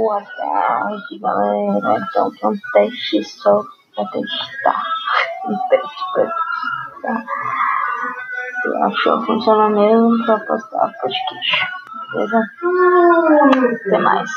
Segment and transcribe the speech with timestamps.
[0.00, 2.06] Boa tarde, galera.
[2.08, 3.62] Então, tem um teste só
[3.94, 4.82] pra testar.
[5.46, 7.24] Um teste pra testar.
[8.62, 11.66] Se achou funciona mesmo pra postar podcast.
[12.12, 12.40] Beleza?
[13.86, 14.30] Até mais.